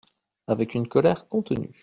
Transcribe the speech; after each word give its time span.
Avec 0.47 0.73
une 0.73 0.87
colère 0.87 1.27
contenue. 1.27 1.79